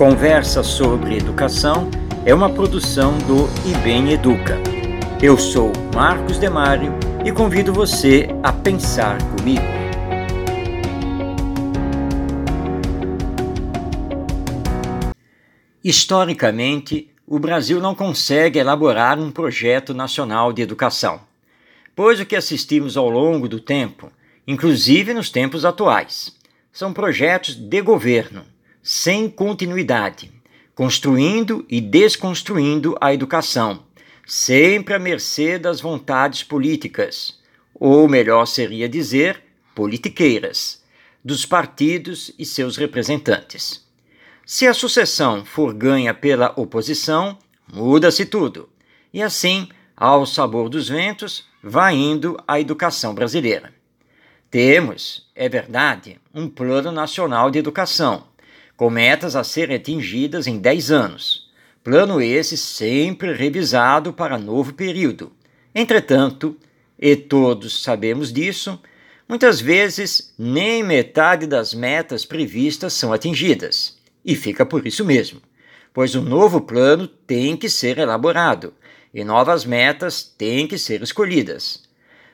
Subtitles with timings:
[0.00, 1.90] Conversa sobre Educação
[2.24, 4.56] é uma produção do IBEM Educa.
[5.22, 9.60] Eu sou Marcos Demário e convido você a pensar comigo.
[15.84, 21.20] Historicamente, o Brasil não consegue elaborar um projeto nacional de educação,
[21.94, 24.10] pois o que assistimos ao longo do tempo,
[24.46, 26.34] inclusive nos tempos atuais,
[26.72, 28.46] são projetos de governo
[28.82, 30.32] sem continuidade,
[30.74, 33.84] construindo e desconstruindo a educação,
[34.26, 37.38] sempre à mercê das vontades políticas,
[37.74, 39.42] ou melhor seria dizer,
[39.74, 40.82] politiqueiras,
[41.24, 43.86] dos partidos e seus representantes.
[44.46, 47.38] Se a sucessão for ganha pela oposição,
[47.72, 48.68] muda-se tudo.
[49.12, 53.72] E assim, ao sabor dos ventos, vai indo a educação brasileira.
[54.50, 58.26] Temos, é verdade, um Plano Nacional de Educação,
[58.80, 61.50] com metas a serem atingidas em 10 anos.
[61.84, 65.32] Plano esse sempre revisado para novo período.
[65.74, 66.56] Entretanto,
[66.98, 68.80] e todos sabemos disso,
[69.28, 73.98] muitas vezes nem metade das metas previstas são atingidas.
[74.24, 75.42] E fica por isso mesmo,
[75.92, 78.72] pois um novo plano tem que ser elaborado
[79.12, 81.82] e novas metas têm que ser escolhidas.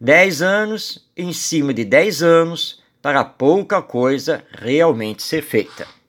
[0.00, 5.99] Dez anos em cima de dez anos para pouca coisa realmente ser feita.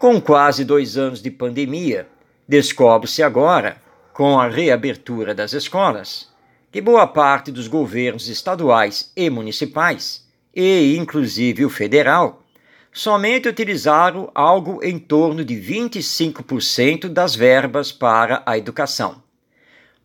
[0.00, 2.08] Com quase dois anos de pandemia,
[2.48, 3.76] descobre-se agora,
[4.14, 6.26] com a reabertura das escolas,
[6.72, 12.42] que boa parte dos governos estaduais e municipais, e inclusive o federal,
[12.90, 19.22] somente utilizaram algo em torno de 25% das verbas para a educação.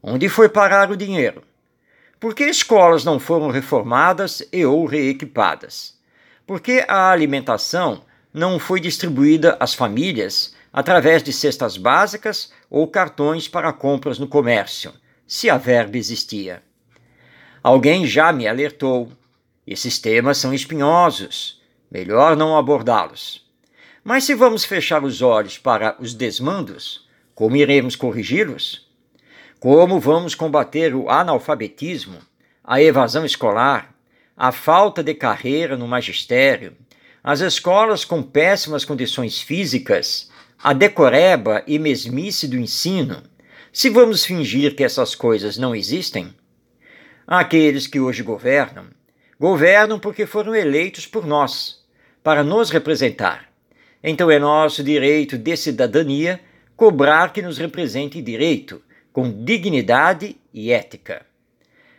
[0.03, 1.41] Onde foi parar o dinheiro?
[2.19, 5.97] Por que escolas não foram reformadas e ou reequipadas?
[6.45, 8.03] Por que a alimentação
[8.35, 14.91] não foi distribuída às famílias através de cestas básicas ou cartões para compras no comércio,
[15.25, 16.61] se a verba existia.
[17.63, 19.09] Alguém já me alertou.
[19.65, 23.49] Esses temas são espinhosos, melhor não abordá-los.
[24.03, 28.85] Mas se vamos fechar os olhos para os desmandos, como iremos corrigi-los?
[29.61, 32.19] Como vamos combater o analfabetismo,
[32.61, 33.95] a evasão escolar,
[34.35, 36.75] a falta de carreira no magistério,
[37.27, 40.29] as escolas com péssimas condições físicas,
[40.61, 43.23] a decoreba e mesmice do ensino,
[43.73, 46.31] se vamos fingir que essas coisas não existem?
[47.25, 48.85] Aqueles que hoje governam,
[49.39, 51.83] governam porque foram eleitos por nós,
[52.21, 53.49] para nos representar.
[54.03, 56.39] Então é nosso direito de cidadania
[56.75, 61.25] cobrar que nos represente direito, com dignidade e ética.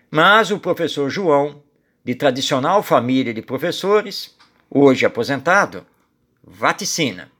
[0.08, 1.64] Mas o professor João,
[2.04, 4.35] de tradicional família de professores,
[4.70, 5.86] hoje aposentado,
[6.42, 7.30] vaticina.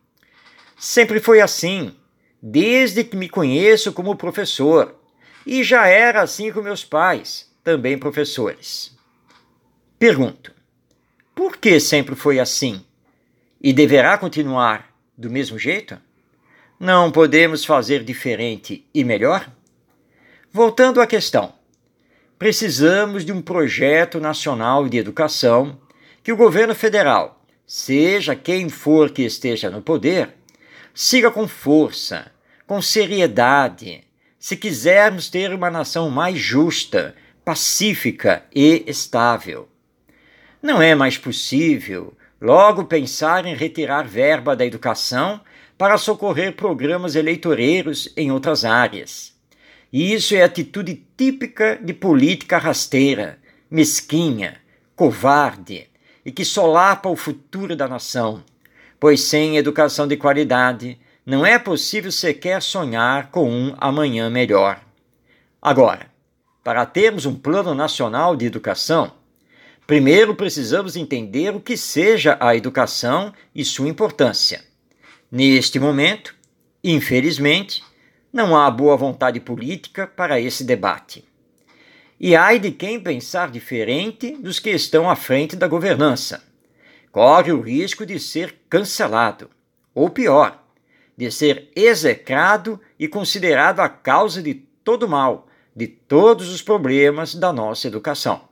[0.77, 1.95] Sempre foi assim,
[2.43, 4.95] desde que me conheço como professor,
[5.47, 8.97] e já era assim com meus pais, também professores.
[9.99, 10.53] Pergunto:
[11.35, 12.85] por que sempre foi assim?
[13.61, 15.99] E deverá continuar do mesmo jeito?
[16.79, 19.51] Não podemos fazer diferente e melhor?
[20.53, 21.55] Voltando à questão,
[22.39, 25.81] precisamos de um projeto nacional de educação
[26.27, 30.35] que o governo federal, seja quem for que esteja no poder,
[30.93, 32.33] siga com força,
[32.67, 34.03] com seriedade,
[34.37, 37.15] se quisermos ter uma nação mais justa,
[37.45, 39.69] pacífica e estável.
[40.61, 45.41] Não é mais possível logo pensar em retirar verba da educação
[45.79, 49.33] para socorrer programas eleitoreiros em outras áreas.
[49.93, 53.39] E isso é atitude típica de política rasteira,
[53.71, 54.57] mesquinha,
[54.97, 55.89] covarde,
[56.27, 58.43] e que solapa o futuro da nação,
[58.99, 64.81] pois sem educação de qualidade não é possível sequer sonhar com um amanhã melhor.
[65.63, 66.11] Agora,
[66.65, 69.13] para termos um plano nacional de educação,
[69.87, 74.65] primeiro precisamos entender o que seja a educação e sua importância.
[75.31, 76.34] Neste momento,
[76.83, 77.84] infelizmente,
[78.33, 81.25] não há boa vontade política para esse debate.
[82.18, 86.42] E ai de quem pensar diferente dos que estão à frente da governança.
[87.13, 89.51] Corre o risco de ser cancelado,
[89.95, 90.63] ou pior,
[91.16, 97.53] de ser execrado e considerado a causa de todo mal, de todos os problemas da
[97.53, 98.48] nossa educação.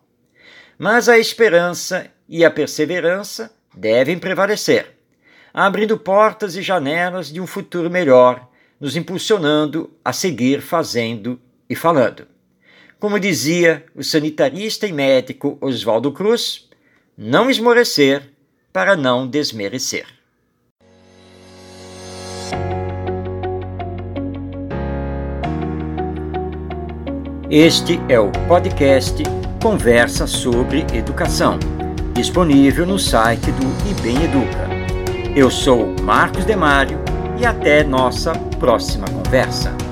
[0.79, 4.99] Mas a esperança e a perseverança devem prevalecer,
[5.53, 12.34] abrindo portas e janelas de um futuro melhor, nos impulsionando a seguir fazendo e falando.
[13.05, 16.67] Como dizia o sanitarista e médico Oswaldo Cruz,
[17.19, 18.33] não esmorecer
[18.73, 20.07] para não desmerecer.
[27.51, 29.23] Este é o podcast
[29.63, 31.59] Conversa sobre Educação,
[32.15, 35.37] disponível no site do IBEM Educa.
[35.37, 36.99] Eu sou Marcos Demário
[37.39, 39.84] e até nossa próxima conversa.